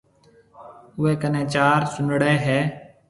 [0.99, 2.59] اوَي ڪنَي چار چونڙَي هيَ۔